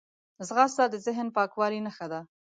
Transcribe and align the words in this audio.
ځغاسته 0.47 0.83
د 0.89 0.95
ذهن 1.05 1.27
پاکوالي 1.35 1.79
نښه 1.85 2.07
ده 2.11 2.21